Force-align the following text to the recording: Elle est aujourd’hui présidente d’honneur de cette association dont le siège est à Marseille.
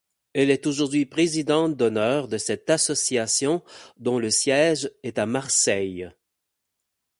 Elle 0.33 0.49
est 0.49 0.65
aujourd’hui 0.65 1.05
présidente 1.05 1.77
d’honneur 1.77 2.27
de 2.27 2.39
cette 2.39 2.71
association 2.71 3.63
dont 3.97 4.17
le 4.17 4.31
siège 4.31 4.89
est 5.03 5.19
à 5.19 5.27
Marseille. 5.27 6.09